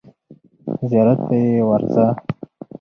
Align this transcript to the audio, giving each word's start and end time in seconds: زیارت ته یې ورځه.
زیارت 0.89 1.19
ته 1.27 1.35
یې 1.43 1.65
ورځه. 1.69 2.05